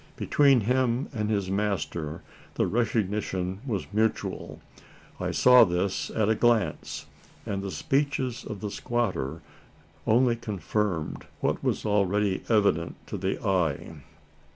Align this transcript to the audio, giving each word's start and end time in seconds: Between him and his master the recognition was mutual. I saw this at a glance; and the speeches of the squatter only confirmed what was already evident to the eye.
Between 0.15 0.61
him 0.61 1.09
and 1.13 1.29
his 1.29 1.51
master 1.51 2.23
the 2.55 2.65
recognition 2.65 3.61
was 3.67 3.93
mutual. 3.93 4.59
I 5.19 5.29
saw 5.29 5.63
this 5.63 6.09
at 6.09 6.27
a 6.27 6.33
glance; 6.33 7.05
and 7.45 7.61
the 7.61 7.69
speeches 7.69 8.43
of 8.43 8.61
the 8.61 8.71
squatter 8.71 9.41
only 10.07 10.35
confirmed 10.37 11.27
what 11.39 11.63
was 11.63 11.85
already 11.85 12.41
evident 12.49 12.95
to 13.09 13.17
the 13.19 13.37
eye. 13.47 13.97